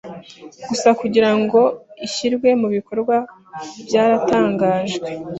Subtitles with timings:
[0.69, 1.59] gusa kugirango
[2.05, 3.15] ishyirwe mubikorwa
[3.85, 5.07] byaratangajwe